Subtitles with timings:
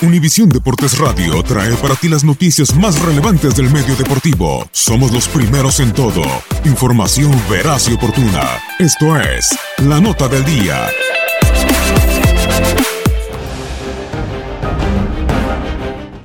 [0.00, 4.64] Univisión Deportes Radio trae para ti las noticias más relevantes del medio deportivo.
[4.70, 6.22] Somos los primeros en todo.
[6.64, 8.44] Información veraz y oportuna.
[8.78, 10.86] Esto es La Nota del Día.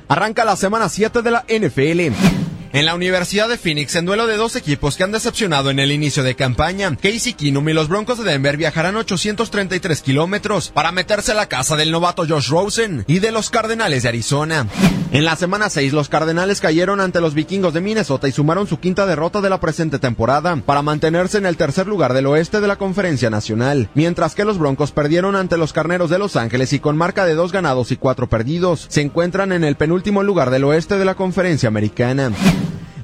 [0.06, 2.43] Arranca la semana 7 de la NFL.
[2.74, 5.92] En la Universidad de Phoenix, en duelo de dos equipos que han decepcionado en el
[5.92, 11.30] inicio de campaña, Casey Keenum y los Broncos de Denver viajarán 833 kilómetros para meterse
[11.30, 14.66] a la casa del novato Josh Rosen y de los Cardenales de Arizona.
[15.14, 18.80] En la semana 6, los Cardenales cayeron ante los Vikingos de Minnesota y sumaron su
[18.80, 22.66] quinta derrota de la presente temporada para mantenerse en el tercer lugar del oeste de
[22.66, 26.80] la Conferencia Nacional, mientras que los Broncos perdieron ante los Carneros de Los Ángeles y
[26.80, 30.64] con marca de dos ganados y cuatro perdidos, se encuentran en el penúltimo lugar del
[30.64, 32.32] oeste de la Conferencia Americana.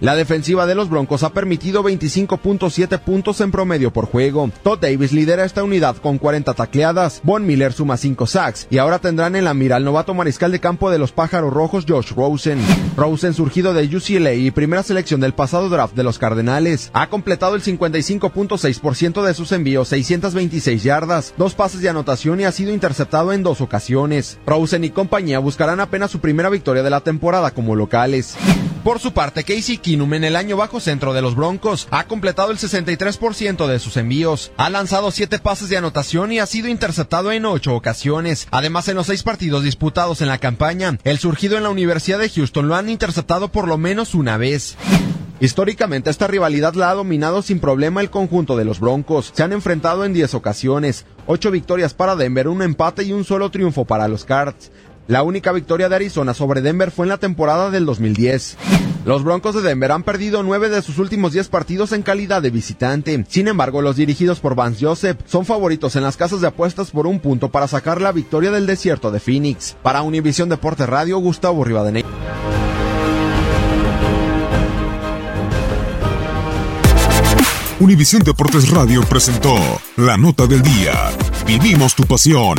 [0.01, 4.51] La defensiva de los Broncos ha permitido 25.7 puntos en promedio por juego.
[4.63, 7.21] Todd Davis lidera esta unidad con 40 tacleadas.
[7.23, 10.59] Von Miller suma 5 sacks y ahora tendrán en la mira al novato mariscal de
[10.59, 12.59] campo de los Pájaros Rojos Josh Rosen.
[12.97, 17.55] Rosen, surgido de UCLA y primera selección del pasado draft de los Cardenales, ha completado
[17.55, 23.35] el 55.6% de sus envíos, 626 yardas, dos pases de anotación y ha sido interceptado
[23.35, 24.39] en dos ocasiones.
[24.47, 28.39] Rosen y compañía buscarán apenas su primera victoria de la temporada como locales.
[28.91, 32.51] Por su parte, Casey Keenum en el año bajo centro de los Broncos ha completado
[32.51, 37.31] el 63% de sus envíos, ha lanzado 7 pases de anotación y ha sido interceptado
[37.31, 38.49] en 8 ocasiones.
[38.51, 42.31] Además, en los 6 partidos disputados en la campaña, el surgido en la Universidad de
[42.31, 44.77] Houston lo han interceptado por lo menos una vez.
[45.39, 49.31] Históricamente esta rivalidad la ha dominado sin problema el conjunto de los Broncos.
[49.35, 53.51] Se han enfrentado en 10 ocasiones, 8 victorias para Denver, un empate y un solo
[53.51, 54.73] triunfo para los Cards.
[55.11, 58.57] La única victoria de Arizona sobre Denver fue en la temporada del 2010.
[59.05, 62.51] Los Broncos de Denver han perdido nueve de sus últimos diez partidos en calidad de
[62.51, 63.25] visitante.
[63.29, 67.09] Sin embargo, los dirigidos por Vance Joseph son favoritos en las casas de apuestas por
[67.09, 69.77] un punto para sacar la victoria del desierto de Phoenix.
[69.83, 72.09] Para Univisión Deporte Radio, Gustavo Rivadeneira.
[77.81, 79.57] Univisión Deportes Radio presentó
[79.97, 80.93] La Nota del Día.
[81.49, 82.59] Vivimos tu pasión.